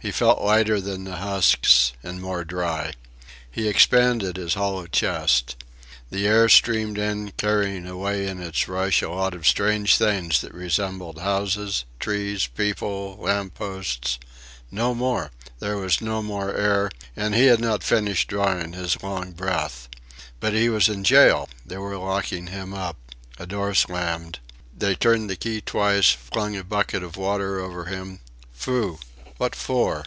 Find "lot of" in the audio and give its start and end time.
9.10-9.44